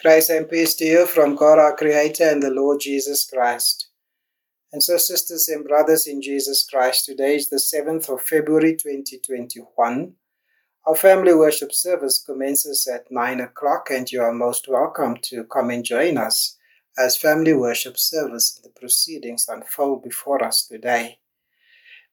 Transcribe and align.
Grace 0.00 0.28
and 0.28 0.48
peace 0.48 0.76
to 0.76 0.84
you 0.84 1.06
from 1.06 1.34
God 1.34 1.58
our 1.58 1.74
Creator 1.74 2.22
and 2.22 2.40
the 2.40 2.52
Lord 2.52 2.78
Jesus 2.78 3.28
Christ. 3.28 3.88
And 4.72 4.80
so, 4.80 4.96
sisters 4.96 5.48
and 5.48 5.66
brothers 5.66 6.06
in 6.06 6.22
Jesus 6.22 6.64
Christ, 6.70 7.04
today 7.04 7.34
is 7.34 7.48
the 7.48 7.56
7th 7.56 8.08
of 8.08 8.22
February 8.22 8.76
2021. 8.76 10.12
Our 10.86 10.94
family 10.94 11.34
worship 11.34 11.72
service 11.72 12.22
commences 12.24 12.86
at 12.86 13.10
9 13.10 13.40
o'clock, 13.40 13.88
and 13.90 14.08
you 14.08 14.22
are 14.22 14.32
most 14.32 14.68
welcome 14.68 15.16
to 15.22 15.42
come 15.42 15.70
and 15.70 15.84
join 15.84 16.16
us 16.16 16.56
as 16.96 17.16
family 17.16 17.54
worship 17.54 17.98
service 17.98 18.56
in 18.56 18.62
the 18.62 18.80
proceedings 18.80 19.46
unfold 19.48 20.04
before 20.04 20.44
us 20.44 20.64
today. 20.64 21.18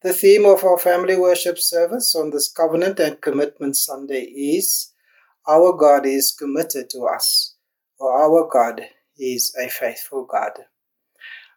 The 0.02 0.12
theme 0.12 0.46
of 0.46 0.64
our 0.64 0.80
family 0.80 1.18
worship 1.18 1.60
service 1.60 2.16
on 2.16 2.32
this 2.32 2.52
Covenant 2.52 3.00
and 3.00 3.22
Commitment 3.22 3.78
Sunday 3.78 4.24
is 4.24 4.92
Our 5.48 5.72
God 5.74 6.08
is 6.08 6.32
committed 6.32 6.90
to 6.90 7.04
us 7.04 7.55
for 7.98 8.14
our 8.14 8.48
God 8.52 8.82
is 9.18 9.56
a 9.62 9.70
faithful 9.70 10.26
God. 10.26 10.52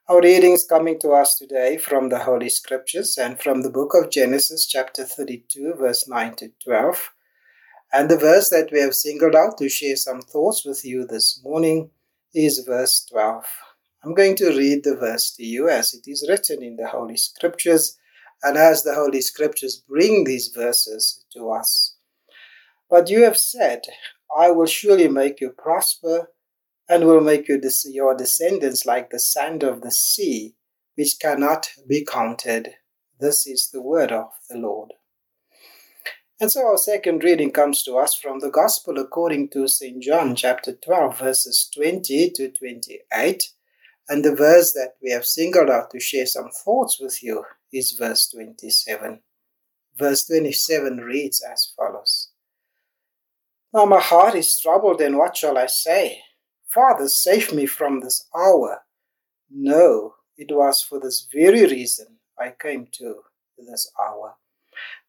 Our 0.08 0.22
readings 0.22 0.64
coming 0.64 0.98
to 1.00 1.10
us 1.10 1.36
today 1.36 1.76
from 1.76 2.08
the 2.08 2.20
Holy 2.20 2.48
Scriptures 2.48 3.18
and 3.18 3.38
from 3.38 3.62
the 3.62 3.70
book 3.70 3.92
of 3.94 4.10
Genesis, 4.10 4.66
chapter 4.66 5.04
32, 5.04 5.74
verse 5.78 6.08
9 6.08 6.36
to 6.36 6.50
12. 6.64 7.12
And 7.92 8.08
the 8.08 8.16
verse 8.16 8.48
that 8.50 8.70
we 8.72 8.80
have 8.80 8.94
singled 8.94 9.34
out 9.34 9.58
to 9.58 9.68
share 9.68 9.96
some 9.96 10.22
thoughts 10.22 10.64
with 10.64 10.84
you 10.84 11.06
this 11.06 11.40
morning 11.42 11.90
is 12.34 12.64
verse 12.66 13.04
12. 13.10 13.44
I'm 14.04 14.14
going 14.14 14.36
to 14.36 14.56
read 14.56 14.84
the 14.84 14.96
verse 14.96 15.32
to 15.32 15.44
you 15.44 15.68
as 15.68 15.92
it 15.92 16.08
is 16.08 16.26
written 16.28 16.62
in 16.62 16.76
the 16.76 16.88
Holy 16.88 17.16
Scriptures 17.16 17.98
and 18.42 18.56
as 18.56 18.84
the 18.84 18.94
Holy 18.94 19.20
Scriptures 19.20 19.82
bring 19.88 20.24
these 20.24 20.48
verses 20.48 21.24
to 21.34 21.50
us. 21.50 21.96
But 22.88 23.10
you 23.10 23.24
have 23.24 23.36
said, 23.36 23.82
I 24.36 24.50
will 24.50 24.66
surely 24.66 25.08
make 25.08 25.40
you 25.40 25.50
prosper 25.50 26.30
and 26.88 27.04
will 27.04 27.20
make 27.20 27.48
you 27.48 27.60
your 27.84 28.16
descendants 28.16 28.86
like 28.86 29.10
the 29.10 29.18
sand 29.18 29.62
of 29.62 29.82
the 29.82 29.90
sea, 29.90 30.54
which 30.96 31.18
cannot 31.20 31.70
be 31.86 32.04
counted. 32.04 32.74
This 33.20 33.46
is 33.46 33.70
the 33.70 33.82
word 33.82 34.12
of 34.12 34.30
the 34.48 34.56
Lord. 34.56 34.94
And 36.40 36.52
so 36.52 36.66
our 36.66 36.78
second 36.78 37.24
reading 37.24 37.50
comes 37.50 37.82
to 37.82 37.96
us 37.96 38.14
from 38.14 38.38
the 38.38 38.50
Gospel 38.50 38.98
according 38.98 39.50
to 39.50 39.66
St. 39.66 40.00
John 40.02 40.36
chapter 40.36 40.72
12, 40.72 41.18
verses 41.18 41.68
20 41.74 42.30
to 42.36 42.50
28. 42.50 43.52
And 44.08 44.24
the 44.24 44.34
verse 44.34 44.72
that 44.72 44.94
we 45.02 45.10
have 45.10 45.26
singled 45.26 45.68
out 45.68 45.90
to 45.90 46.00
share 46.00 46.26
some 46.26 46.50
thoughts 46.64 47.00
with 47.00 47.22
you 47.22 47.44
is 47.72 47.96
verse 47.98 48.28
27. 48.30 49.20
Verse 49.98 50.26
27 50.26 50.98
reads 50.98 51.42
as 51.42 51.72
follows 51.76 52.30
Now 53.72 53.84
my 53.84 54.00
heart 54.00 54.34
is 54.34 54.58
troubled, 54.58 55.00
and 55.00 55.18
what 55.18 55.36
shall 55.36 55.58
I 55.58 55.66
say? 55.66 56.22
Father, 56.72 57.08
save 57.08 57.52
me 57.52 57.66
from 57.66 58.00
this 58.00 58.26
hour. 58.34 58.82
No, 59.50 60.14
it 60.36 60.48
was 60.50 60.82
for 60.82 61.00
this 61.00 61.26
very 61.32 61.64
reason 61.64 62.18
I 62.38 62.54
came 62.58 62.88
to 62.92 63.22
this 63.58 63.90
hour. 63.98 64.36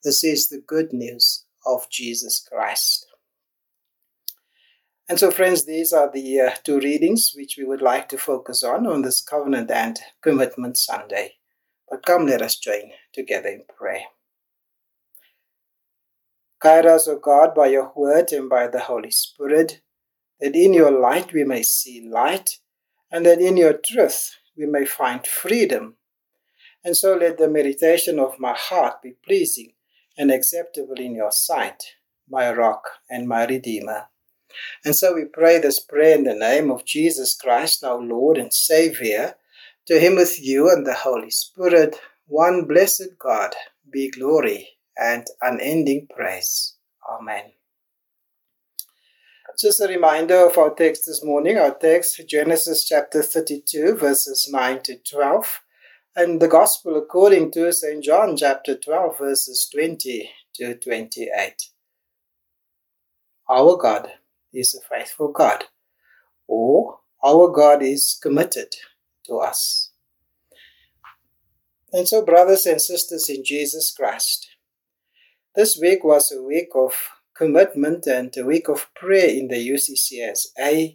This 0.04 0.24
is 0.24 0.50
the 0.50 0.62
good 0.66 0.94
news 0.94 1.46
of 1.66 1.90
Jesus 1.90 2.46
Christ. 2.50 3.06
And 5.08 5.20
so, 5.20 5.32
friends, 5.32 5.66
these 5.66 5.92
are 5.92 6.12
the 6.12 6.40
uh, 6.40 6.52
two 6.64 6.80
readings 6.80 7.34
which 7.36 7.58
we 7.58 7.64
would 7.64 7.82
like 7.82 8.10
to 8.10 8.18
focus 8.18 8.64
on 8.64 8.86
on 8.86 9.02
this 9.02 9.22
Covenant 9.22 9.72
and 9.72 10.00
Commitment 10.22 10.78
Sunday. 10.78 11.34
But 11.90 12.06
come, 12.06 12.28
let 12.28 12.42
us 12.42 12.58
join 12.58 12.92
together 13.14 13.50
in 13.50 13.64
prayer. 13.76 14.04
Guide 16.62 16.86
us, 16.86 17.08
O 17.08 17.18
God, 17.18 17.56
by 17.56 17.68
your 17.68 17.92
word 17.96 18.32
and 18.32 18.50
by 18.50 18.68
the 18.68 18.82
Holy 18.82 19.12
Spirit 19.12 19.82
that 20.40 20.56
in 20.56 20.74
your 20.74 20.92
light 20.92 21.34
we 21.34 21.44
may 21.44 21.64
see 21.64 22.08
light, 22.08 22.60
and 23.12 23.26
that 23.26 23.40
in 23.40 23.58
your 23.58 23.74
truth 23.74 24.38
we 24.58 24.66
may 24.66 24.86
find 24.86 25.26
freedom. 25.26 25.96
And 26.84 26.96
so 26.96 27.16
let 27.16 27.38
the 27.38 27.50
meditation 27.50 28.20
of 28.20 28.40
my 28.40 28.54
heart 28.54 29.02
be 29.02 29.16
pleasing 29.26 29.74
and 30.18 30.32
acceptable 30.32 30.96
in 30.96 31.16
your 31.16 31.32
sight, 31.32 31.84
my 32.30 32.52
rock 32.52 32.84
and 33.10 33.28
my 33.28 33.46
redeemer. 33.46 34.08
And 34.86 34.96
so 34.96 35.14
we 35.14 35.26
pray 35.26 35.60
this 35.60 35.80
prayer 35.80 36.16
in 36.16 36.24
the 36.24 36.34
name 36.34 36.72
of 36.72 36.86
Jesus 36.86 37.36
Christ, 37.36 37.84
our 37.84 38.02
Lord 38.02 38.38
and 38.38 38.54
Savior. 38.54 39.36
To 39.88 40.00
him 40.00 40.16
with 40.16 40.42
you 40.42 40.70
and 40.70 40.86
the 40.86 40.94
Holy 40.94 41.32
Spirit, 41.32 42.00
one 42.28 42.66
blessed 42.66 43.18
God, 43.18 43.56
be 43.92 44.10
glory 44.10 44.79
and 45.00 45.26
unending 45.42 46.08
praise. 46.14 46.76
Amen. 47.10 47.52
Just 49.58 49.82
a 49.82 49.88
reminder 49.88 50.46
of 50.46 50.58
our 50.58 50.74
text 50.74 51.06
this 51.06 51.24
morning. 51.24 51.58
Our 51.58 51.76
text, 51.76 52.22
Genesis 52.28 52.88
chapter 52.88 53.22
32, 53.22 53.96
verses 53.96 54.48
9 54.52 54.82
to 54.84 54.98
12, 54.98 55.62
and 56.16 56.42
the 56.42 56.48
Gospel 56.48 56.98
according 56.98 57.52
to 57.52 57.72
St. 57.74 58.04
John 58.04 58.38
chapter 58.38 58.78
12, 58.78 59.18
verses 59.18 59.70
20 59.74 60.30
to 60.56 60.76
28. 60.76 61.54
Our 63.50 63.78
God 63.78 64.12
is 64.54 64.76
a 64.76 64.96
faithful 64.96 65.32
God, 65.32 65.66
or 66.48 67.00
our 67.24 67.50
God 67.50 67.82
is 67.82 68.18
committed 68.22 68.76
to 69.26 69.38
us. 69.38 69.92
And 71.92 72.08
so, 72.08 72.24
brothers 72.24 72.66
and 72.66 72.80
sisters 72.80 73.30
in 73.30 73.44
Jesus 73.44 73.92
Christ, 73.92 74.49
this 75.56 75.80
week 75.82 76.04
was 76.04 76.32
a 76.32 76.42
week 76.42 76.70
of 76.76 76.94
commitment 77.36 78.06
and 78.06 78.36
a 78.38 78.46
week 78.46 78.70
of 78.70 78.90
prayer 78.96 79.30
in 79.30 79.48
the 79.48 79.70
UCCSA 79.70 80.46
eh? 80.58 80.88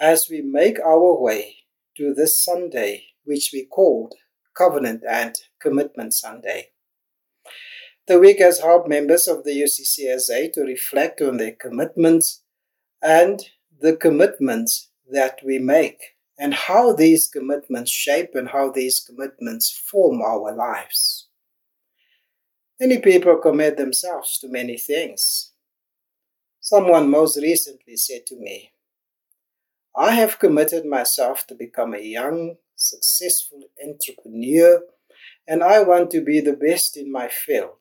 as 0.00 0.26
we 0.30 0.42
make 0.42 0.80
our 0.80 1.20
way 1.20 1.56
to 1.96 2.12
this 2.14 2.42
Sunday, 2.42 3.04
which 3.24 3.50
we 3.52 3.66
called 3.66 4.14
Covenant 4.56 5.02
and 5.08 5.36
Commitment 5.60 6.14
Sunday. 6.14 6.68
The 8.08 8.18
week 8.18 8.40
has 8.40 8.60
helped 8.60 8.88
members 8.88 9.28
of 9.28 9.44
the 9.44 9.52
UCCSA 9.52 10.46
eh, 10.46 10.48
to 10.54 10.62
reflect 10.62 11.20
on 11.20 11.36
their 11.36 11.52
commitments 11.52 12.42
and 13.02 13.40
the 13.80 13.94
commitments 13.94 14.90
that 15.10 15.38
we 15.44 15.58
make 15.58 16.00
and 16.38 16.54
how 16.54 16.92
these 16.92 17.28
commitments 17.28 17.90
shape 17.90 18.30
and 18.34 18.48
how 18.48 18.70
these 18.70 19.00
commitments 19.00 19.70
form 19.70 20.22
our 20.22 20.54
lives. 20.54 21.19
Many 22.80 22.98
people 22.98 23.36
commit 23.36 23.76
themselves 23.76 24.38
to 24.38 24.48
many 24.48 24.78
things. 24.78 25.52
Someone 26.60 27.10
most 27.10 27.36
recently 27.36 27.94
said 27.96 28.24
to 28.28 28.36
me, 28.36 28.72
I 29.94 30.12
have 30.12 30.38
committed 30.38 30.86
myself 30.86 31.46
to 31.48 31.54
become 31.54 31.92
a 31.92 32.00
young, 32.00 32.56
successful 32.76 33.64
entrepreneur, 33.84 34.80
and 35.46 35.62
I 35.62 35.82
want 35.82 36.10
to 36.12 36.22
be 36.22 36.40
the 36.40 36.54
best 36.54 36.96
in 36.96 37.12
my 37.12 37.28
field. 37.28 37.76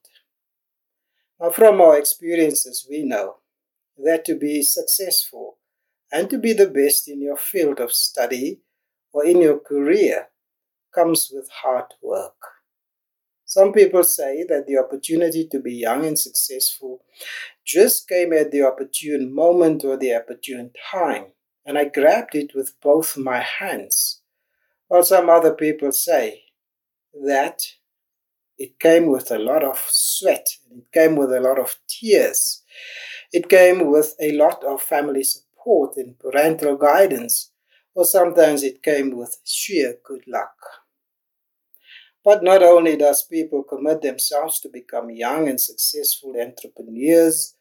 Now, 1.39 1.51
from 1.51 1.79
our 1.79 1.97
experiences, 1.97 2.85
we 2.89 3.03
know 3.03 3.37
that 3.97 4.25
to 4.25 4.35
be 4.35 4.61
successful 4.63 5.59
and 6.11 6.29
to 6.29 6.37
be 6.37 6.51
the 6.51 6.67
best 6.67 7.07
in 7.07 7.21
your 7.21 7.37
field 7.37 7.79
of 7.79 7.93
study 7.93 8.59
or 9.13 9.25
in 9.25 9.41
your 9.41 9.59
career 9.59 10.27
comes 10.93 11.31
with 11.33 11.49
hard 11.63 11.93
work. 12.01 12.58
Some 13.49 13.73
people 13.73 14.03
say 14.03 14.45
that 14.47 14.67
the 14.67 14.77
opportunity 14.77 15.47
to 15.47 15.59
be 15.59 15.73
young 15.73 16.05
and 16.05 16.19
successful 16.19 17.03
just 17.65 18.07
came 18.07 18.31
at 18.31 18.51
the 18.51 18.61
opportune 18.61 19.33
moment 19.33 19.83
or 19.83 19.97
the 19.97 20.13
opportune 20.13 20.69
time, 20.91 21.33
and 21.65 21.75
I 21.75 21.85
grabbed 21.85 22.35
it 22.35 22.51
with 22.53 22.79
both 22.79 23.17
my 23.17 23.39
hands. 23.39 24.21
While 24.87 25.01
some 25.01 25.31
other 25.31 25.55
people 25.55 25.91
say 25.91 26.43
that 27.25 27.63
it 28.59 28.79
came 28.79 29.07
with 29.07 29.31
a 29.31 29.39
lot 29.39 29.63
of 29.63 29.83
sweat, 29.89 30.45
it 30.69 30.91
came 30.93 31.15
with 31.15 31.33
a 31.33 31.39
lot 31.39 31.57
of 31.57 31.79
tears, 31.87 32.61
it 33.31 33.49
came 33.49 33.89
with 33.89 34.13
a 34.21 34.31
lot 34.33 34.63
of 34.63 34.79
family 34.79 35.23
support 35.23 35.97
and 35.97 36.19
parental 36.19 36.77
guidance, 36.77 37.49
or 37.95 38.05
sometimes 38.05 38.61
it 38.61 38.83
came 38.83 39.17
with 39.17 39.39
sheer 39.43 39.95
good 40.05 40.25
luck. 40.27 40.53
But 42.29 42.43
not 42.43 42.61
only 42.61 42.95
does 42.95 43.23
people 43.23 43.63
commit 43.63 44.03
themselves 44.03 44.59
to 44.59 44.69
become 44.69 45.09
young 45.09 45.49
and 45.49 45.59
successful 45.59 46.35
entrepreneurs 46.39 47.55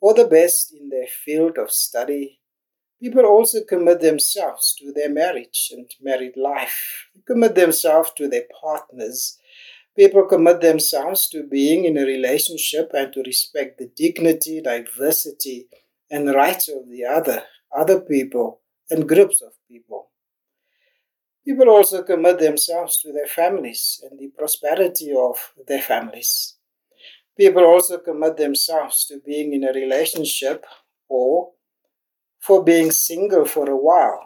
or 0.00 0.14
the 0.14 0.26
best 0.26 0.72
in 0.72 0.90
their 0.90 1.08
field 1.08 1.58
of 1.58 1.72
study, 1.72 2.38
people 3.02 3.26
also 3.26 3.64
commit 3.64 3.98
themselves 4.00 4.76
to 4.78 4.92
their 4.92 5.10
marriage 5.10 5.72
and 5.72 5.90
married 6.00 6.36
life, 6.36 7.08
they 7.16 7.22
commit 7.26 7.56
themselves 7.56 8.12
to 8.18 8.28
their 8.28 8.44
partners. 8.62 9.40
People 9.96 10.26
commit 10.26 10.60
themselves 10.60 11.28
to 11.30 11.42
being 11.42 11.84
in 11.84 11.98
a 11.98 12.06
relationship 12.06 12.92
and 12.94 13.12
to 13.12 13.24
respect 13.26 13.78
the 13.78 13.90
dignity, 13.96 14.60
diversity, 14.62 15.66
and 16.08 16.32
rights 16.32 16.68
of 16.68 16.88
the 16.88 17.04
other, 17.04 17.42
other 17.76 17.98
people, 17.98 18.60
and 18.88 19.08
groups 19.08 19.42
of 19.42 19.54
people. 19.68 20.10
People 21.46 21.68
also 21.68 22.02
commit 22.02 22.40
themselves 22.40 23.00
to 23.02 23.12
their 23.12 23.26
families 23.26 24.02
and 24.02 24.18
the 24.18 24.32
prosperity 24.36 25.14
of 25.16 25.52
their 25.68 25.80
families. 25.80 26.56
People 27.38 27.64
also 27.64 27.98
commit 27.98 28.36
themselves 28.36 29.04
to 29.06 29.20
being 29.24 29.52
in 29.52 29.62
a 29.62 29.72
relationship 29.72 30.64
or 31.08 31.52
for 32.40 32.64
being 32.64 32.90
single 32.90 33.44
for 33.44 33.70
a 33.70 33.76
while. 33.76 34.24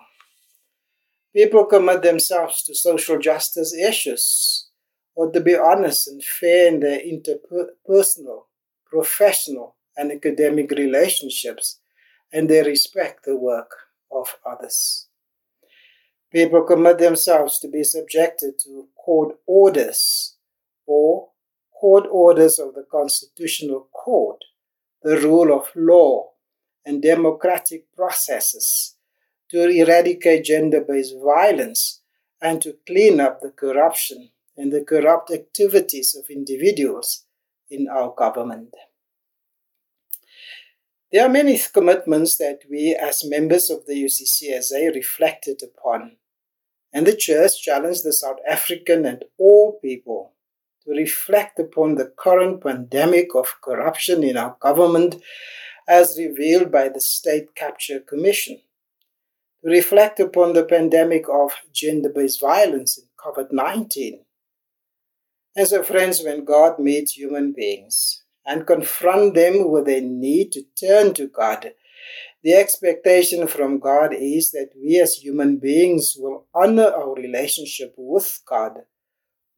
People 1.34 1.66
commit 1.66 2.02
themselves 2.02 2.62
to 2.62 2.74
social 2.74 3.18
justice 3.18 3.74
issues 3.74 4.68
or 5.14 5.30
to 5.30 5.40
be 5.40 5.54
honest 5.54 6.08
and 6.08 6.24
fair 6.24 6.68
in 6.68 6.80
their 6.80 7.00
interpersonal, 7.00 8.44
professional, 8.86 9.76
and 9.96 10.10
academic 10.10 10.70
relationships, 10.70 11.80
and 12.32 12.48
they 12.48 12.62
respect 12.62 13.26
the 13.26 13.36
work 13.36 13.70
of 14.10 14.36
others. 14.46 15.09
People 16.32 16.62
commit 16.62 16.98
themselves 16.98 17.58
to 17.58 17.68
be 17.68 17.82
subjected 17.82 18.58
to 18.60 18.88
court 18.96 19.36
orders 19.46 20.36
or 20.86 21.30
court 21.80 22.06
orders 22.10 22.58
of 22.58 22.74
the 22.74 22.84
Constitutional 22.90 23.88
Court, 23.92 24.44
the 25.02 25.18
rule 25.18 25.52
of 25.52 25.70
law, 25.74 26.30
and 26.84 27.02
democratic 27.02 27.92
processes 27.94 28.96
to 29.50 29.68
eradicate 29.68 30.44
gender 30.44 30.80
based 30.80 31.14
violence 31.22 32.00
and 32.40 32.62
to 32.62 32.76
clean 32.86 33.20
up 33.20 33.40
the 33.40 33.50
corruption 33.50 34.30
and 34.56 34.72
the 34.72 34.84
corrupt 34.84 35.30
activities 35.30 36.14
of 36.14 36.30
individuals 36.30 37.24
in 37.70 37.88
our 37.88 38.14
government. 38.16 38.74
There 41.12 41.26
are 41.26 41.28
many 41.28 41.58
commitments 41.58 42.36
that 42.36 42.60
we, 42.70 42.94
as 42.94 43.24
members 43.24 43.68
of 43.68 43.86
the 43.86 43.94
UCCSA, 43.94 44.94
reflected 44.94 45.60
upon, 45.62 46.18
and 46.92 47.06
the 47.06 47.16
Church 47.16 47.62
challenged 47.62 48.04
the 48.04 48.12
South 48.12 48.38
African 48.48 49.06
and 49.06 49.24
all 49.38 49.78
people 49.82 50.34
to 50.84 50.92
reflect 50.92 51.58
upon 51.58 51.94
the 51.94 52.12
current 52.16 52.62
pandemic 52.62 53.34
of 53.34 53.60
corruption 53.62 54.22
in 54.24 54.36
our 54.36 54.56
government 54.60 55.16
as 55.86 56.18
revealed 56.18 56.70
by 56.70 56.88
the 56.88 57.00
State 57.00 57.54
Capture 57.54 58.00
Commission, 58.00 58.60
to 59.62 59.70
reflect 59.70 60.20
upon 60.20 60.52
the 60.52 60.64
pandemic 60.64 61.24
of 61.28 61.52
gender 61.72 62.08
based 62.08 62.40
violence 62.40 62.98
in 62.98 63.04
COVID 63.18 63.52
19. 63.52 64.20
And 65.56 65.66
so, 65.66 65.82
friends, 65.82 66.22
when 66.22 66.44
God 66.44 66.78
meets 66.78 67.12
human 67.12 67.52
beings 67.52 68.22
and 68.46 68.66
confront 68.66 69.34
them 69.34 69.70
with 69.70 69.88
a 69.88 70.00
need 70.00 70.52
to 70.52 70.62
turn 70.80 71.12
to 71.14 71.26
God, 71.26 71.72
the 72.42 72.54
expectation 72.54 73.46
from 73.46 73.78
God 73.78 74.14
is 74.14 74.50
that 74.52 74.70
we 74.74 74.98
as 75.00 75.16
human 75.16 75.58
beings 75.58 76.14
will 76.18 76.46
honor 76.54 76.90
our 76.90 77.14
relationship 77.14 77.94
with 77.96 78.40
God 78.46 78.78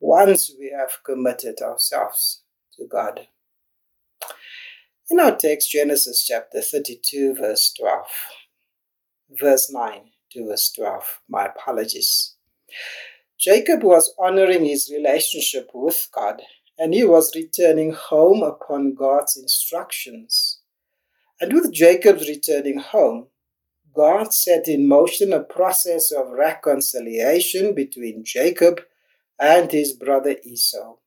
once 0.00 0.50
we 0.58 0.74
have 0.76 1.02
committed 1.04 1.60
ourselves 1.60 2.42
to 2.76 2.86
God. 2.90 3.28
In 5.10 5.20
our 5.20 5.36
text, 5.36 5.70
Genesis 5.70 6.26
chapter 6.26 6.60
32, 6.60 7.34
verse 7.34 7.72
12, 7.78 8.06
verse 9.40 9.70
9 9.70 10.00
to 10.32 10.46
verse 10.46 10.72
12, 10.72 11.20
my 11.28 11.46
apologies. 11.46 12.34
Jacob 13.38 13.82
was 13.82 14.14
honoring 14.18 14.64
his 14.64 14.90
relationship 14.92 15.70
with 15.74 16.08
God 16.12 16.42
and 16.78 16.94
he 16.94 17.04
was 17.04 17.34
returning 17.36 17.92
home 17.92 18.42
upon 18.42 18.94
God's 18.94 19.36
instructions. 19.36 20.51
And 21.42 21.52
with 21.54 21.72
Jacob's 21.72 22.28
returning 22.28 22.78
home, 22.78 23.26
God 23.92 24.32
set 24.32 24.68
in 24.68 24.86
motion 24.86 25.32
a 25.32 25.42
process 25.42 26.12
of 26.12 26.30
reconciliation 26.30 27.74
between 27.74 28.22
Jacob 28.24 28.80
and 29.40 29.72
his 29.72 29.92
brother 29.92 30.36
Esau. 30.44 30.98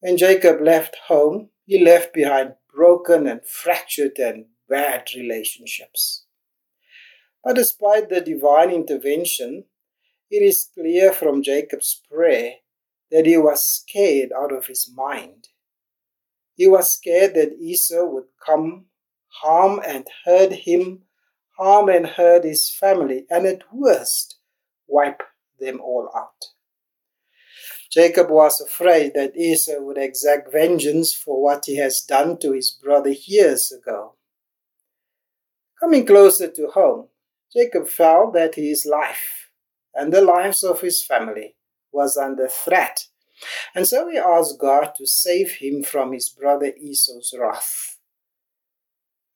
When 0.00 0.16
Jacob 0.16 0.62
left 0.62 0.96
home, 1.08 1.50
he 1.66 1.78
left 1.78 2.14
behind 2.14 2.54
broken 2.74 3.26
and 3.26 3.46
fractured 3.46 4.18
and 4.18 4.46
bad 4.66 5.08
relationships. 5.14 6.24
But 7.44 7.56
despite 7.56 8.08
the 8.08 8.22
divine 8.22 8.70
intervention, 8.70 9.64
it 10.30 10.42
is 10.42 10.70
clear 10.72 11.12
from 11.12 11.42
Jacob's 11.42 12.00
prayer 12.10 12.52
that 13.10 13.26
he 13.26 13.36
was 13.36 13.62
scared 13.62 14.30
out 14.32 14.54
of 14.54 14.68
his 14.68 14.90
mind. 14.96 15.48
He 16.56 16.66
was 16.66 16.92
scared 16.92 17.34
that 17.34 17.58
Esau 17.60 18.06
would 18.06 18.28
come, 18.44 18.86
harm 19.42 19.80
and 19.86 20.06
hurt 20.24 20.52
him, 20.52 21.02
harm 21.58 21.88
and 21.88 22.06
hurt 22.06 22.44
his 22.44 22.70
family, 22.70 23.26
and 23.30 23.46
at 23.46 23.62
worst, 23.72 24.38
wipe 24.86 25.22
them 25.60 25.80
all 25.80 26.10
out. 26.16 26.46
Jacob 27.90 28.30
was 28.30 28.60
afraid 28.60 29.12
that 29.14 29.36
Esau 29.36 29.80
would 29.80 29.98
exact 29.98 30.50
vengeance 30.52 31.14
for 31.14 31.42
what 31.42 31.64
he 31.66 31.76
has 31.76 32.00
done 32.00 32.38
to 32.38 32.52
his 32.52 32.70
brother 32.70 33.10
years 33.10 33.72
ago. 33.72 34.14
Coming 35.80 36.06
closer 36.06 36.50
to 36.50 36.68
home, 36.68 37.08
Jacob 37.52 37.88
felt 37.88 38.32
that 38.34 38.54
his 38.54 38.86
life 38.86 39.50
and 39.94 40.12
the 40.12 40.20
lives 40.20 40.62
of 40.64 40.80
his 40.80 41.04
family 41.04 41.54
was 41.92 42.16
under 42.16 42.48
threat, 42.48 43.06
and 43.74 43.86
so 43.86 44.08
he 44.08 44.18
asked 44.18 44.58
God 44.58 44.92
to 44.96 45.06
save 45.06 45.52
him 45.56 45.82
from 45.82 46.12
his 46.12 46.28
brother 46.28 46.72
Esau's 46.78 47.34
wrath. 47.38 47.98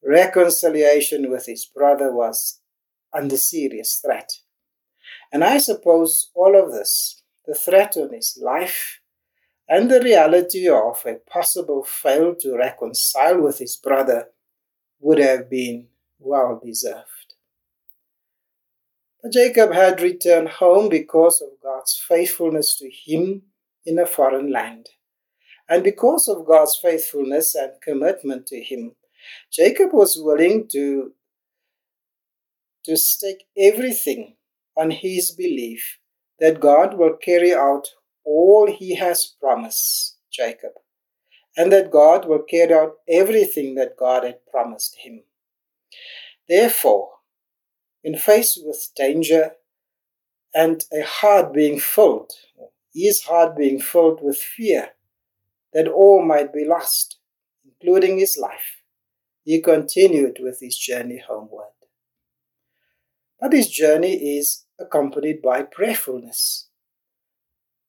Reconciliation 0.03 1.31
with 1.31 1.47
his 1.47 1.67
brother 1.67 2.13
was 2.13 2.61
under 3.13 3.37
serious 3.37 4.01
threat. 4.05 4.33
And 5.33 5.45
I 5.45 5.59
suppose 5.59 6.31
all 6.35 6.57
of 6.57 6.73
this 6.73 7.23
the 7.47 7.55
threat 7.55 7.97
on 7.97 8.13
his 8.13 8.39
life, 8.41 9.01
and 9.69 9.91
the 9.91 10.01
reality 10.01 10.69
of 10.69 11.03
a 11.07 11.15
possible 11.31 11.83
fail 11.83 12.35
to 12.35 12.57
reconcile 12.57 13.41
with 13.41 13.59
his 13.59 13.77
brother 13.77 14.29
would 15.01 15.19
have 15.19 15.49
been 15.49 15.89
well 16.19 16.61
deserved. 16.65 17.35
But 19.23 19.33
Jacob 19.33 19.73
had 19.73 20.01
returned 20.01 20.49
home 20.49 20.89
because 20.89 21.41
of 21.41 21.61
God's 21.63 21.97
faithfulness 21.97 22.77
to 22.79 22.91
him 22.91 23.43
in 23.85 23.99
a 23.99 24.07
foreign 24.07 24.51
land. 24.51 24.89
And 25.69 25.85
because 25.85 26.29
of 26.29 26.47
God's 26.47 26.79
faithfulness 26.83 27.55
and 27.55 27.73
commitment 27.83 28.47
to 28.47 28.61
him, 28.61 28.97
Jacob 29.53 29.93
was 29.93 30.21
willing 30.21 30.67
to, 30.73 31.13
to 32.85 32.97
stake 32.97 33.45
everything 33.57 34.37
on 34.77 34.91
his 34.91 35.31
belief 35.31 35.99
that 36.41 36.61
God 36.61 36.99
will 36.99 37.17
carry 37.17 37.55
out 37.55 37.89
all 38.25 38.67
he 38.67 38.97
has 38.97 39.35
promised 39.41 40.17
Jacob, 40.33 40.73
and 41.57 41.73
that 41.73 41.91
God 41.91 42.27
will 42.27 42.43
carry 42.43 42.73
out 42.73 42.95
everything 43.09 43.75
that 43.75 43.97
God 43.99 44.25
had 44.25 44.47
promised 44.51 44.97
him. 45.01 45.23
Therefore, 46.49 47.11
in 48.03 48.17
face 48.17 48.59
with 48.61 48.91
danger 48.97 49.53
and 50.55 50.85
a 50.93 51.03
heart 51.03 51.53
being 51.53 51.79
filled, 51.79 52.33
his 52.93 53.23
heart 53.23 53.57
being 53.57 53.81
filled 53.81 54.21
with 54.23 54.39
fear 54.39 54.91
that 55.73 55.89
all 55.89 56.25
might 56.25 56.53
be 56.53 56.65
lost, 56.65 57.19
including 57.65 58.19
his 58.19 58.37
life, 58.41 58.83
he 59.45 59.61
continued 59.61 60.39
with 60.41 60.59
his 60.61 60.77
journey 60.77 61.23
homeward. 61.27 61.67
But 63.41 63.53
his 63.53 63.69
journey 63.69 64.39
is 64.39 64.67
accompanied 64.79 65.41
by 65.41 65.63
prayerfulness. 65.63 66.69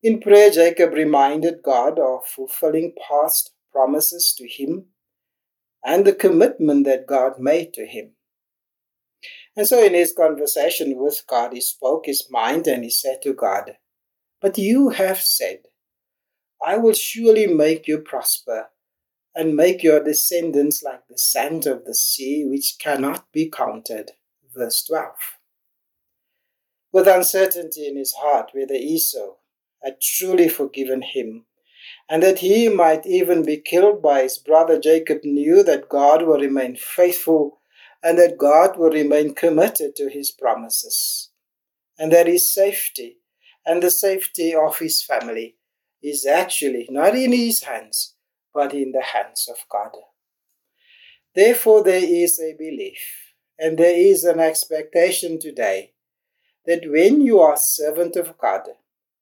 In 0.02 0.20
prayer, 0.20 0.50
Jacob 0.50 0.94
reminded 0.94 1.62
God 1.62 1.98
of 1.98 2.24
fulfilling 2.26 2.94
past 3.08 3.52
promises 3.70 4.34
to 4.38 4.48
him 4.48 4.86
and 5.84 6.04
the 6.04 6.14
commitment 6.14 6.86
that 6.86 7.06
God 7.06 7.38
made 7.38 7.72
to 7.74 7.86
him. 7.86 8.12
And 9.56 9.66
so, 9.66 9.84
in 9.84 9.94
his 9.94 10.14
conversation 10.16 10.96
with 10.96 11.22
God, 11.28 11.52
he 11.52 11.60
spoke 11.60 12.06
his 12.06 12.26
mind 12.30 12.66
and 12.66 12.82
he 12.82 12.90
said 12.90 13.20
to 13.22 13.34
God, 13.34 13.76
But 14.42 14.58
you 14.58 14.90
have 14.90 15.20
said, 15.20 15.60
I 16.64 16.76
will 16.76 16.92
surely 16.92 17.46
make 17.46 17.88
you 17.88 17.98
prosper 17.98 18.68
and 19.34 19.56
make 19.56 19.82
your 19.82 20.04
descendants 20.04 20.82
like 20.82 21.06
the 21.08 21.16
sand 21.16 21.66
of 21.66 21.86
the 21.86 21.94
sea, 21.94 22.44
which 22.44 22.76
cannot 22.78 23.32
be 23.32 23.48
counted. 23.48 24.10
Verse 24.54 24.84
12 24.84 25.14
with 26.92 27.08
uncertainty 27.08 27.86
in 27.88 27.96
his 27.96 28.12
heart 28.12 28.50
whether 28.52 28.74
Esau 28.74 29.36
had 29.82 30.00
truly 30.00 30.48
forgiven 30.48 31.02
him, 31.02 31.46
and 32.08 32.22
that 32.22 32.38
he 32.38 32.68
might 32.68 33.06
even 33.06 33.44
be 33.44 33.56
killed 33.56 34.00
by 34.02 34.22
his 34.22 34.38
brother 34.38 34.78
Jacob 34.78 35.24
knew 35.24 35.62
that 35.64 35.88
God 35.88 36.22
will 36.22 36.38
remain 36.38 36.76
faithful 36.76 37.60
and 38.02 38.18
that 38.18 38.38
God 38.38 38.76
will 38.76 38.90
remain 38.90 39.34
committed 39.34 39.96
to 39.96 40.08
his 40.08 40.30
promises, 40.30 41.30
and 41.98 42.12
that 42.12 42.26
his 42.26 42.52
safety 42.52 43.18
and 43.64 43.82
the 43.82 43.90
safety 43.90 44.54
of 44.54 44.78
his 44.78 45.02
family 45.02 45.56
is 46.02 46.26
actually 46.26 46.88
not 46.90 47.14
in 47.14 47.32
his 47.32 47.62
hands, 47.62 48.14
but 48.52 48.74
in 48.74 48.92
the 48.92 49.02
hands 49.02 49.48
of 49.48 49.56
God. 49.70 49.92
Therefore, 51.34 51.82
there 51.82 52.02
is 52.02 52.40
a 52.40 52.54
belief 52.58 52.98
and 53.58 53.78
there 53.78 53.96
is 53.96 54.24
an 54.24 54.40
expectation 54.40 55.38
today 55.38 55.92
that 56.66 56.82
when 56.86 57.20
you 57.20 57.40
are 57.40 57.56
servant 57.56 58.16
of 58.16 58.36
God, 58.38 58.62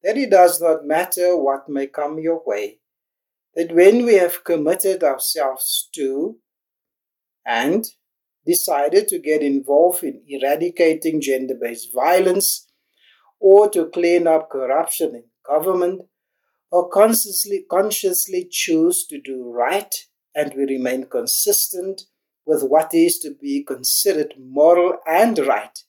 that 0.03 0.17
it 0.17 0.31
does 0.31 0.61
not 0.61 0.87
matter 0.87 1.37
what 1.37 1.69
may 1.69 1.87
come 1.87 2.19
your 2.19 2.43
way, 2.45 2.79
that 3.55 3.75
when 3.75 4.05
we 4.05 4.15
have 4.15 4.45
committed 4.45 5.03
ourselves 5.03 5.89
to 5.95 6.39
and 7.47 7.85
decided 8.47 9.09
to 9.09 9.19
get 9.19 9.43
involved 9.43 10.03
in 10.03 10.23
eradicating 10.27 11.21
gender 11.21 11.55
based 11.61 11.93
violence 11.95 12.70
or 13.41 13.69
to 13.71 13.87
clean 13.87 14.27
up 14.27 14.51
corruption 14.51 15.15
in 15.15 15.25
government 15.47 16.03
or 16.71 16.89
consciously, 16.89 17.65
consciously 17.69 18.47
choose 18.49 19.07
to 19.07 19.21
do 19.21 19.51
right 19.51 19.95
and 20.35 20.53
we 20.55 20.65
remain 20.65 21.07
consistent 21.07 22.03
with 22.47 22.63
what 22.63 22.93
is 22.95 23.19
to 23.21 23.35
be 23.41 23.63
considered 23.63 24.35
moral 24.39 24.97
and 25.07 25.39
right, 25.39 25.85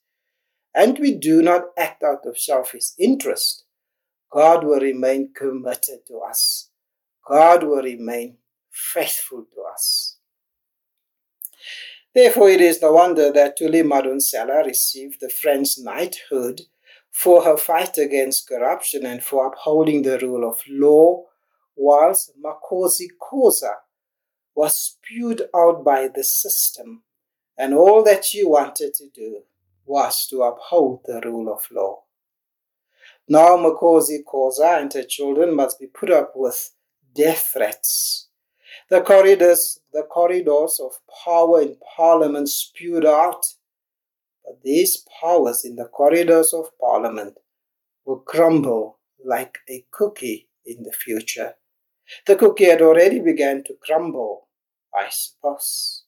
and 0.75 0.99
we 0.99 1.13
do 1.13 1.41
not 1.41 1.63
act 1.77 2.03
out 2.03 2.25
of 2.25 2.39
selfish 2.39 2.91
interest, 2.99 3.65
God 4.31 4.63
will 4.63 4.79
remain 4.79 5.33
committed 5.35 6.05
to 6.07 6.19
us. 6.19 6.69
God 7.27 7.63
will 7.63 7.81
remain 7.81 8.37
faithful 8.71 9.45
to 9.53 9.61
us. 9.73 10.17
Therefore, 12.13 12.49
it 12.49 12.61
is 12.61 12.81
no 12.81 12.93
wonder 12.93 13.31
that 13.31 13.57
Thuli 13.57 13.83
Madonsela 13.83 14.65
received 14.65 15.17
the 15.19 15.29
French 15.29 15.77
knighthood 15.77 16.61
for 17.11 17.43
her 17.43 17.57
fight 17.57 17.97
against 17.97 18.47
corruption 18.47 19.05
and 19.05 19.23
for 19.23 19.47
upholding 19.47 20.01
the 20.01 20.17
rule 20.19 20.49
of 20.49 20.61
law, 20.67 21.25
whilst 21.75 22.33
Makhosi 22.41 23.07
Khoza 23.21 23.73
was 24.55 24.77
spewed 24.77 25.43
out 25.55 25.83
by 25.83 26.07
the 26.07 26.23
system, 26.23 27.03
and 27.57 27.73
all 27.73 28.03
that 28.03 28.25
she 28.25 28.43
wanted 28.43 28.93
to 28.95 29.09
do 29.09 29.41
was 29.85 30.25
to 30.27 30.41
uphold 30.43 31.01
the 31.05 31.21
rule 31.23 31.51
of 31.51 31.65
law. 31.71 32.03
Now 33.27 33.57
Makhosi 33.57 34.23
Khoza 34.23 34.81
and 34.81 34.91
her 34.93 35.03
children 35.03 35.55
must 35.55 35.79
be 35.79 35.87
put 35.87 36.09
up 36.09 36.33
with 36.35 36.73
death 37.13 37.51
threats. 37.53 38.29
The 38.89 39.01
corridors, 39.01 39.79
the 39.93 40.03
corridors 40.03 40.79
of 40.79 40.99
power 41.23 41.61
in 41.61 41.77
Parliament 41.95 42.49
spewed 42.49 43.05
out, 43.05 43.45
these 44.63 45.05
powers 45.21 45.63
in 45.65 45.75
the 45.75 45.85
corridors 45.85 46.53
of 46.53 46.77
Parliament 46.79 47.37
will 48.05 48.19
crumble 48.19 48.99
like 49.23 49.59
a 49.69 49.85
cookie 49.91 50.49
in 50.65 50.83
the 50.83 50.91
future. 50.91 51.53
The 52.25 52.35
cookie 52.35 52.65
had 52.65 52.81
already 52.81 53.19
begun 53.19 53.63
to 53.65 53.75
crumble, 53.85 54.47
I 54.93 55.07
suppose. 55.09 56.03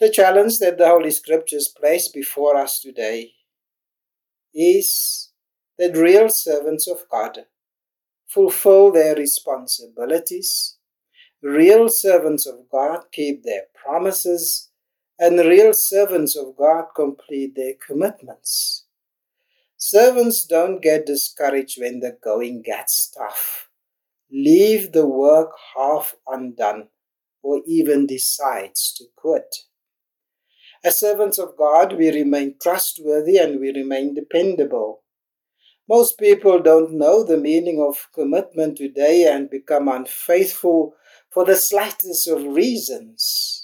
The 0.00 0.10
challenge 0.10 0.58
that 0.58 0.78
the 0.78 0.88
Holy 0.88 1.10
Scriptures 1.10 1.68
place 1.68 2.08
before 2.08 2.56
us 2.56 2.80
today 2.80 3.32
is 4.52 5.30
that 5.78 5.96
real 5.96 6.28
servants 6.28 6.88
of 6.88 7.04
God 7.10 7.46
fulfill 8.28 8.90
their 8.90 9.14
responsibilities, 9.14 10.76
real 11.42 11.88
servants 11.88 12.46
of 12.46 12.68
God 12.70 13.04
keep 13.12 13.44
their 13.44 13.62
promises, 13.74 14.71
and 15.18 15.38
real 15.38 15.72
servants 15.72 16.36
of 16.36 16.56
God 16.56 16.86
complete 16.94 17.54
their 17.54 17.74
commitments. 17.86 18.86
Servants 19.76 20.44
don't 20.44 20.80
get 20.80 21.06
discouraged 21.06 21.80
when 21.80 22.00
the 22.00 22.16
going 22.22 22.62
gets 22.62 23.10
tough 23.10 23.68
leave 24.32 24.92
the 24.92 25.06
work 25.06 25.50
half 25.76 26.14
undone, 26.26 26.88
or 27.42 27.60
even 27.66 28.06
decides 28.06 28.94
to 28.94 29.04
quit. 29.14 29.54
As 30.84 30.98
servants 30.98 31.38
of 31.38 31.56
God, 31.56 31.96
we 31.96 32.10
remain 32.10 32.56
trustworthy 32.60 33.36
and 33.36 33.60
we 33.60 33.72
remain 33.72 34.14
dependable. 34.14 35.02
Most 35.88 36.18
people 36.18 36.60
don't 36.60 36.92
know 36.92 37.22
the 37.22 37.36
meaning 37.36 37.80
of 37.80 38.08
commitment 38.14 38.78
today 38.78 39.30
and 39.30 39.50
become 39.50 39.88
unfaithful 39.88 40.94
for 41.30 41.44
the 41.44 41.56
slightest 41.56 42.28
of 42.28 42.42
reasons. 42.44 43.61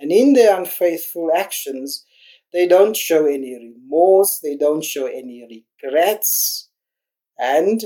And 0.00 0.10
in 0.10 0.32
their 0.32 0.58
unfaithful 0.58 1.30
actions, 1.34 2.04
they 2.52 2.66
don't 2.66 2.96
show 2.96 3.26
any 3.26 3.54
remorse, 3.54 4.40
they 4.42 4.56
don't 4.56 4.84
show 4.84 5.06
any 5.06 5.64
regrets, 5.82 6.68
and 7.38 7.80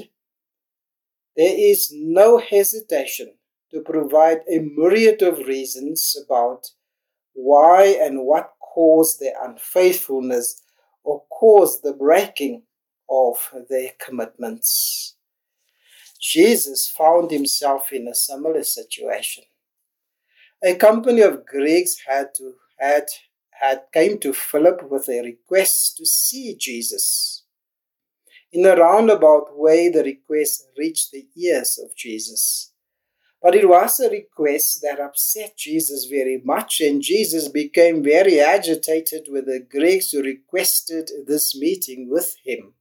there 1.37 1.55
is 1.57 1.91
no 1.93 2.39
hesitation 2.39 3.35
to 3.73 3.81
provide 3.81 4.39
a 4.51 4.61
myriad 4.61 5.21
of 5.23 5.47
reasons 5.47 6.17
about 6.25 6.71
why 7.33 7.99
and 8.01 8.25
what 8.25 8.53
caused 8.61 9.21
their 9.21 9.35
unfaithfulness 9.43 10.63
or 11.03 11.25
caused 11.31 11.83
the 11.83 11.93
breaking 11.93 12.63
of 13.11 13.37
their 13.69 13.91
commitments. 14.05 15.17
Jesus 16.21 16.89
found 16.89 17.31
himself 17.31 17.93
in 17.93 18.09
a 18.09 18.15
similar 18.15 18.63
situation. 18.63 19.45
A 20.67 20.75
company 20.77 21.21
of 21.21 21.45
Greeks 21.45 21.97
had 22.07 22.29
to 22.37 22.55
had 22.79 23.05
had 23.51 23.83
came 23.93 24.19
to 24.21 24.33
Philip 24.33 24.91
with 24.91 25.11
a 25.11 25.21
request 25.21 25.99
to 25.99 26.07
see 26.07 26.57
Jesus. 26.59 27.45
In 28.51 28.65
a 28.65 28.75
roundabout 28.75 29.59
way, 29.59 29.91
the 29.91 30.03
request 30.03 30.69
reached 30.79 31.13
the 31.13 31.27
ears 31.37 31.79
of 31.79 31.95
Jesus. 31.95 32.73
But 33.43 33.55
it 33.55 33.69
was 33.69 34.01
a 34.01 34.09
request 34.09 34.81
that 34.81 35.01
upset 35.01 35.55
Jesus 35.59 36.07
very 36.07 36.41
much, 36.43 36.81
and 36.81 37.03
Jesus 37.03 37.49
became 37.49 38.03
very 38.03 38.41
agitated 38.41 39.27
with 39.29 39.45
the 39.45 39.61
Greeks 39.61 40.13
who 40.13 40.23
requested 40.23 41.11
this 41.27 41.55
meeting 41.55 42.09
with 42.09 42.37
him. 42.43 42.73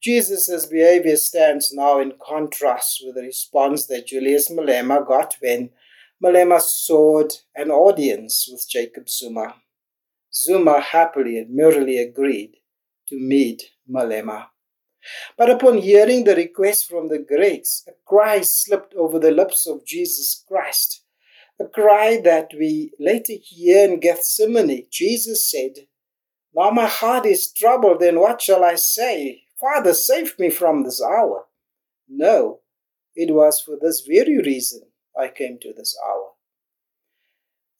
Jesus' 0.00 0.64
behavior 0.64 1.16
stands 1.16 1.70
now 1.74 2.00
in 2.00 2.14
contrast 2.26 3.02
with 3.04 3.16
the 3.16 3.22
response 3.22 3.84
that 3.86 4.06
Julius 4.06 4.48
Malema 4.50 5.06
got 5.06 5.36
when 5.40 5.70
Malema 6.24 6.58
sought 6.58 7.42
an 7.54 7.70
audience 7.70 8.48
with 8.50 8.66
Jacob 8.66 9.06
Zuma. 9.06 9.56
Zuma 10.32 10.80
happily 10.80 11.38
and 11.38 11.54
merely 11.54 11.98
agreed 11.98 12.56
to 13.08 13.18
meet 13.20 13.70
Malema. 13.90 14.46
But 15.36 15.50
upon 15.50 15.78
hearing 15.78 16.24
the 16.24 16.34
request 16.34 16.88
from 16.88 17.08
the 17.08 17.18
Greeks, 17.18 17.84
a 17.86 17.92
cry 18.06 18.40
slipped 18.40 18.94
over 18.94 19.18
the 19.18 19.30
lips 19.30 19.66
of 19.66 19.84
Jesus 19.84 20.42
Christ, 20.48 21.04
a 21.60 21.66
cry 21.66 22.18
that 22.24 22.48
we 22.58 22.92
later 22.98 23.34
hear 23.42 23.86
in 23.86 24.00
Gethsemane. 24.00 24.86
Jesus 24.90 25.48
said, 25.50 25.86
Now 26.54 26.70
my 26.70 26.86
heart 26.86 27.26
is 27.26 27.52
troubled, 27.52 28.00
then 28.00 28.18
what 28.18 28.40
shall 28.40 28.64
I 28.64 28.76
say? 28.76 29.42
Father, 29.60 29.92
save 29.92 30.38
me 30.38 30.48
from 30.48 30.82
this 30.82 31.02
hour. 31.02 31.44
No, 32.08 32.60
it 33.14 33.34
was 33.34 33.60
for 33.60 33.76
this 33.78 34.00
very 34.00 34.38
reason 34.38 34.80
I 35.18 35.28
came 35.28 35.58
to 35.60 35.72
this 35.72 35.96
hour. 36.06 36.30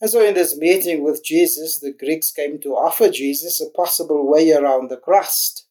And 0.00 0.10
so, 0.10 0.22
in 0.22 0.34
this 0.34 0.56
meeting 0.56 1.02
with 1.02 1.24
Jesus, 1.24 1.78
the 1.78 1.92
Greeks 1.92 2.30
came 2.30 2.60
to 2.60 2.74
offer 2.74 3.08
Jesus 3.08 3.60
a 3.60 3.70
possible 3.70 4.28
way 4.30 4.52
around 4.52 4.90
the 4.90 4.98
cross, 4.98 5.66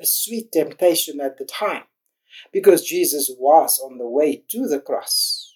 a 0.00 0.06
sweet 0.06 0.50
temptation 0.50 1.20
at 1.20 1.38
the 1.38 1.44
time, 1.44 1.84
because 2.52 2.82
Jesus 2.82 3.30
was 3.38 3.78
on 3.78 3.98
the 3.98 4.08
way 4.08 4.42
to 4.50 4.66
the 4.66 4.80
cross. 4.80 5.54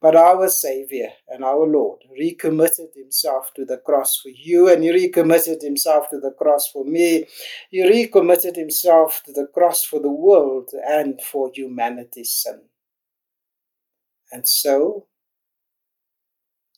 But 0.00 0.16
our 0.16 0.48
Savior 0.48 1.10
and 1.28 1.44
our 1.44 1.66
Lord 1.66 2.00
recommitted 2.18 2.88
himself 2.96 3.52
to 3.54 3.66
the 3.66 3.76
cross 3.76 4.18
for 4.18 4.30
you, 4.30 4.72
and 4.72 4.82
he 4.82 4.90
recommitted 4.90 5.60
himself 5.60 6.08
to 6.08 6.18
the 6.18 6.30
cross 6.30 6.70
for 6.72 6.86
me. 6.86 7.26
He 7.70 7.86
recommitted 7.86 8.56
himself 8.56 9.22
to 9.26 9.32
the 9.32 9.46
cross 9.52 9.84
for 9.84 10.00
the 10.00 10.10
world 10.10 10.70
and 10.88 11.20
for 11.20 11.50
humanity's 11.52 12.30
sin. 12.30 12.62
And 14.32 14.46
so, 14.46 15.06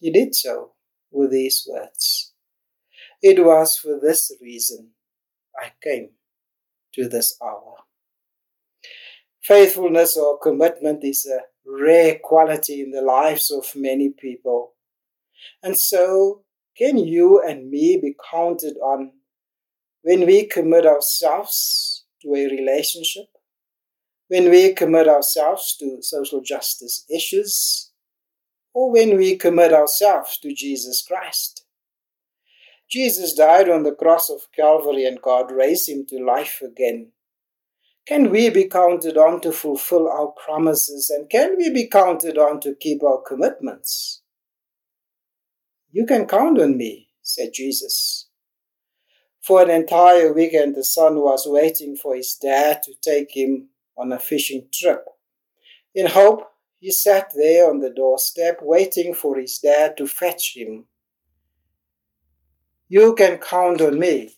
he 0.01 0.11
did 0.11 0.35
so 0.35 0.73
with 1.11 1.31
these 1.31 1.67
words. 1.69 2.33
It 3.23 3.45
was 3.45 3.77
for 3.77 4.01
this 4.01 4.33
reason 4.41 4.91
I 5.57 5.73
came 5.83 6.11
to 6.95 7.09
this 7.09 7.37
hour. 7.43 7.77
Faithfulness 9.43 10.17
or 10.17 10.39
commitment 10.39 11.05
is 11.05 11.27
a 11.27 11.41
rare 11.67 12.19
quality 12.23 12.81
in 12.81 12.91
the 12.91 13.03
lives 13.03 13.51
of 13.51 13.65
many 13.75 14.11
people. 14.11 14.75
And 15.63 15.79
so, 15.79 16.45
can 16.77 16.97
you 16.99 17.43
and 17.43 17.71
me 17.71 17.99
be 18.01 18.15
counted 18.31 18.77
on 18.79 19.13
when 20.03 20.27
we 20.27 20.47
commit 20.47 20.87
ourselves 20.87 22.05
to 22.23 22.35
a 22.35 22.49
relationship? 22.49 23.27
When 24.33 24.51
we 24.51 24.73
commit 24.73 25.09
ourselves 25.09 25.77
to 25.77 25.99
social 26.01 26.41
justice 26.41 27.05
issues? 27.15 27.93
or 28.75 28.91
when 28.91 29.17
we 29.17 29.37
commit 29.37 29.73
ourselves 29.73 30.39
to 30.39 30.55
Jesus 30.55 31.05
Christ. 31.07 31.65
Jesus 32.91 33.35
died 33.35 33.69
on 33.69 33.83
the 33.83 33.95
cross 33.95 34.31
of 34.31 34.51
Calvary 34.55 35.05
and 35.05 35.21
God 35.21 35.51
raised 35.51 35.89
him 35.89 36.07
to 36.09 36.25
life 36.25 36.61
again. 36.63 37.13
Can 38.07 38.31
we 38.31 38.51
be 38.51 38.69
counted 38.69 39.17
on 39.17 39.41
to 39.43 39.53
fulfill 39.53 40.09
our 40.09 40.33
promises 40.45 41.09
and 41.09 41.31
can 41.31 41.57
we 41.57 41.71
be 41.71 41.87
counted 41.87 42.37
on 42.37 42.61
to 42.61 42.75
keep 42.75 43.03
our 43.03 43.23
commitments? 43.23 44.23
You 45.91 46.07
can 46.07 46.27
count 46.27 46.59
on 46.59 46.77
me, 46.77 47.09
said 47.23 47.51
Jesus. 47.55 48.29
For 49.43 49.63
an 49.63 49.71
entire 49.71 50.33
weekend, 50.33 50.75
the 50.75 50.85
son 50.85 51.17
was 51.17 51.45
waiting 51.47 51.97
for 51.97 52.17
his 52.17 52.35
dad 52.41 52.83
to 52.85 52.95
take 53.03 53.37
him 53.37 53.69
on 54.03 54.13
a 54.13 54.19
fishing 54.19 54.67
trip 54.73 55.05
in 55.95 56.07
hope 56.07 56.49
he 56.81 56.91
sat 56.91 57.31
there 57.37 57.71
on 57.71 57.79
the 57.79 57.91
doorstep 57.91 58.59
waiting 58.61 59.15
for 59.15 59.39
his 59.39 59.61
dad 59.61 59.97
to 59.97 60.07
fetch 60.09 60.55
him. 60.57 60.87
You 62.89 63.15
can 63.15 63.39
count 63.39 63.81
on 63.81 64.01
me, 64.01 64.35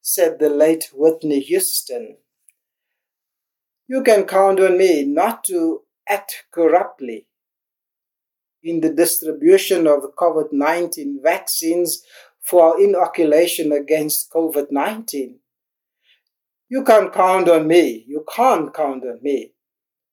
said 0.00 0.38
the 0.38 0.48
late 0.48 0.90
Whitney 0.94 1.40
Houston. 1.40 2.18
You 3.88 4.04
can 4.04 4.26
count 4.26 4.60
on 4.60 4.78
me 4.78 5.04
not 5.04 5.42
to 5.44 5.82
act 6.08 6.44
corruptly 6.52 7.26
in 8.62 8.80
the 8.80 8.92
distribution 8.92 9.88
of 9.88 10.14
COVID 10.16 10.52
19 10.52 11.18
vaccines 11.20 12.04
for 12.40 12.80
inoculation 12.80 13.72
against 13.72 14.30
COVID 14.30 14.70
19. 14.70 15.40
You 16.68 16.82
can't 16.82 17.12
count 17.12 17.48
on 17.48 17.68
me, 17.68 18.04
you 18.08 18.24
can't 18.34 18.74
count 18.74 19.04
on 19.04 19.20
me 19.22 19.52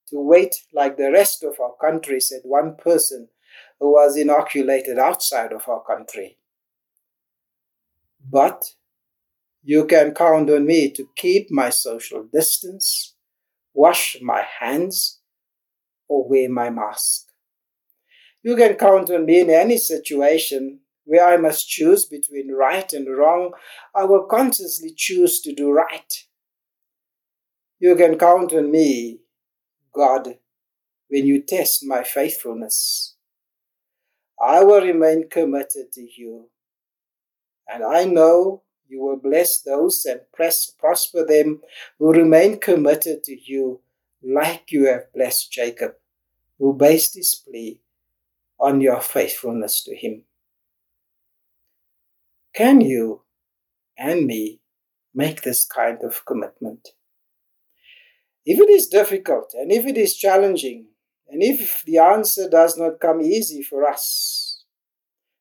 to 0.09 0.19
wait 0.19 0.55
like 0.71 0.97
the 0.97 1.11
rest 1.11 1.43
of 1.43 1.59
our 1.59 1.73
country, 1.81 2.19
said 2.19 2.41
one 2.43 2.75
person 2.75 3.29
who 3.79 3.93
was 3.93 4.15
inoculated 4.15 4.99
outside 4.99 5.51
of 5.51 5.67
our 5.67 5.83
country. 5.83 6.37
But 8.29 8.63
you 9.63 9.85
can 9.85 10.13
count 10.13 10.49
on 10.49 10.65
me 10.65 10.91
to 10.91 11.07
keep 11.15 11.49
my 11.49 11.69
social 11.69 12.23
distance, 12.31 13.15
wash 13.73 14.17
my 14.21 14.43
hands, 14.59 15.21
or 16.07 16.27
wear 16.29 16.49
my 16.49 16.69
mask. 16.69 17.27
You 18.43 18.55
can 18.55 18.75
count 18.75 19.09
on 19.09 19.25
me 19.25 19.39
in 19.39 19.49
any 19.49 19.77
situation 19.77 20.81
where 21.05 21.25
I 21.25 21.37
must 21.37 21.67
choose 21.67 22.05
between 22.05 22.51
right 22.51 22.91
and 22.93 23.07
wrong. 23.07 23.53
I 23.95 24.03
will 24.03 24.25
consciously 24.25 24.93
choose 24.95 25.41
to 25.41 25.53
do 25.53 25.71
right. 25.71 26.13
You 27.83 27.97
can 27.97 28.17
count 28.17 28.53
on 28.53 28.71
me, 28.71 29.19
God, 29.93 30.37
when 31.09 31.25
you 31.27 31.41
test 31.41 31.83
my 31.85 32.01
faithfulness. 32.01 33.17
I 34.41 34.63
will 34.63 34.79
remain 34.79 35.27
committed 35.29 35.91
to 35.91 36.07
you. 36.15 36.47
And 37.67 37.83
I 37.83 38.05
know 38.05 38.63
you 38.87 39.01
will 39.01 39.17
bless 39.17 39.59
those 39.59 40.05
and 40.05 40.21
prosper 40.31 41.25
them 41.25 41.59
who 41.99 42.13
remain 42.13 42.57
committed 42.61 43.21
to 43.25 43.37
you, 43.37 43.81
like 44.23 44.71
you 44.71 44.85
have 44.85 45.11
blessed 45.13 45.51
Jacob, 45.51 45.95
who 46.59 46.73
based 46.73 47.15
his 47.15 47.35
plea 47.35 47.81
on 48.61 48.79
your 48.79 49.01
faithfulness 49.01 49.83
to 49.83 49.93
him. 49.93 50.23
Can 52.55 52.79
you 52.79 53.23
and 53.97 54.25
me 54.25 54.61
make 55.13 55.41
this 55.41 55.65
kind 55.65 56.01
of 56.01 56.23
commitment? 56.25 56.87
If 58.45 58.59
it 58.59 58.69
is 58.69 58.87
difficult 58.87 59.53
and 59.53 59.71
if 59.71 59.85
it 59.85 59.97
is 59.97 60.17
challenging, 60.17 60.87
and 61.29 61.41
if 61.41 61.83
the 61.85 61.97
answer 61.97 62.49
does 62.49 62.77
not 62.77 62.99
come 62.99 63.21
easy 63.21 63.63
for 63.63 63.87
us, 63.87 64.65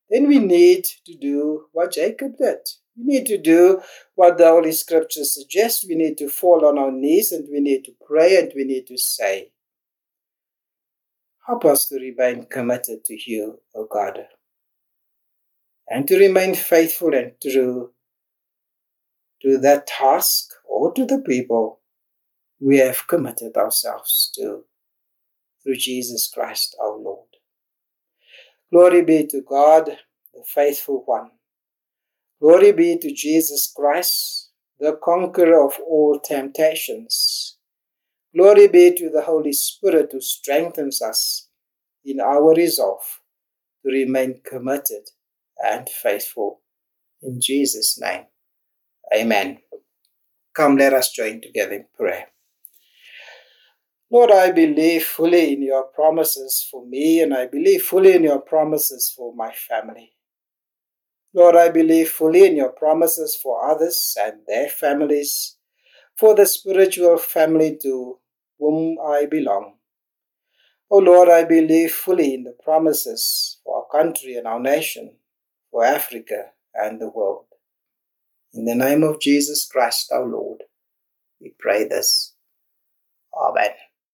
then 0.08 0.28
we 0.28 0.38
need 0.38 0.84
to 1.06 1.16
do 1.16 1.66
what 1.72 1.92
Jacob 1.92 2.38
did. 2.38 2.58
We 2.96 3.04
need 3.04 3.26
to 3.26 3.38
do 3.38 3.80
what 4.14 4.38
the 4.38 4.48
Holy 4.48 4.72
Scriptures 4.72 5.34
suggest. 5.34 5.86
We 5.88 5.96
need 5.96 6.16
to 6.18 6.28
fall 6.28 6.64
on 6.64 6.78
our 6.78 6.92
knees 6.92 7.32
and 7.32 7.48
we 7.50 7.60
need 7.60 7.84
to 7.84 7.92
pray 8.06 8.38
and 8.38 8.52
we 8.54 8.64
need 8.64 8.86
to 8.86 8.98
say, 8.98 9.50
Help 11.46 11.64
us 11.64 11.88
to 11.88 11.96
remain 11.96 12.46
committed 12.46 13.04
to 13.04 13.18
you, 13.26 13.60
O 13.74 13.86
God, 13.90 14.26
and 15.88 16.06
to 16.06 16.16
remain 16.16 16.54
faithful 16.54 17.12
and 17.14 17.32
true 17.42 17.90
to 19.42 19.58
that 19.58 19.88
task 19.88 20.50
or 20.64 20.94
to 20.94 21.04
the 21.04 21.18
people 21.18 21.81
we 22.62 22.78
have 22.78 23.06
committed 23.08 23.56
ourselves 23.56 24.30
to 24.36 24.64
through 25.62 25.76
Jesus 25.76 26.30
Christ 26.32 26.76
our 26.80 26.96
Lord. 26.96 27.26
Glory 28.72 29.02
be 29.02 29.26
to 29.26 29.42
God, 29.42 29.98
the 30.32 30.44
faithful 30.46 31.02
one. 31.04 31.30
Glory 32.40 32.72
be 32.72 32.96
to 32.98 33.12
Jesus 33.12 33.72
Christ, 33.74 34.50
the 34.78 34.98
conqueror 35.02 35.64
of 35.64 35.74
all 35.88 36.20
temptations. 36.20 37.58
Glory 38.34 38.68
be 38.68 38.94
to 38.94 39.10
the 39.10 39.22
Holy 39.22 39.52
Spirit 39.52 40.10
who 40.12 40.20
strengthens 40.20 41.02
us 41.02 41.48
in 42.04 42.20
our 42.20 42.54
resolve 42.54 43.20
to 43.84 43.92
remain 43.92 44.40
committed 44.44 45.10
and 45.58 45.88
faithful. 45.88 46.60
In 47.22 47.40
Jesus' 47.40 47.98
name, 48.00 48.24
Amen. 49.14 49.58
Come, 50.54 50.76
let 50.76 50.92
us 50.92 51.12
join 51.12 51.40
together 51.40 51.72
in 51.72 51.86
prayer. 51.96 52.28
Lord, 54.12 54.30
I 54.30 54.52
believe 54.52 55.04
fully 55.04 55.54
in 55.54 55.62
your 55.62 55.84
promises 55.84 56.68
for 56.70 56.84
me, 56.86 57.22
and 57.22 57.32
I 57.32 57.46
believe 57.46 57.82
fully 57.82 58.14
in 58.14 58.22
your 58.22 58.40
promises 58.40 59.10
for 59.16 59.34
my 59.34 59.50
family. 59.52 60.12
Lord, 61.32 61.56
I 61.56 61.70
believe 61.70 62.10
fully 62.10 62.44
in 62.46 62.54
your 62.54 62.72
promises 62.72 63.34
for 63.42 63.70
others 63.70 64.14
and 64.20 64.40
their 64.46 64.68
families, 64.68 65.56
for 66.18 66.34
the 66.34 66.44
spiritual 66.44 67.16
family 67.16 67.78
to 67.84 68.18
whom 68.58 68.98
I 69.02 69.24
belong. 69.24 69.76
O 70.90 70.96
oh 70.96 70.98
Lord, 70.98 71.30
I 71.30 71.44
believe 71.44 71.92
fully 71.92 72.34
in 72.34 72.44
the 72.44 72.54
promises 72.62 73.60
for 73.64 73.78
our 73.78 74.02
country 74.02 74.34
and 74.34 74.46
our 74.46 74.60
nation, 74.60 75.16
for 75.70 75.86
Africa 75.86 76.50
and 76.74 77.00
the 77.00 77.08
world. 77.08 77.46
In 78.52 78.66
the 78.66 78.74
name 78.74 79.04
of 79.04 79.20
Jesus 79.20 79.64
Christ 79.64 80.12
our 80.12 80.26
Lord, 80.26 80.64
we 81.40 81.54
pray 81.58 81.88
this. 81.88 82.34
Amen. 83.34 83.70